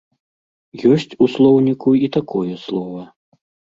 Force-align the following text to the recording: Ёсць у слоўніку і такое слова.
Ёсць 0.93 1.13
у 1.25 1.29
слоўніку 1.35 1.89
і 2.05 2.13
такое 2.19 2.53
слова. 2.67 3.11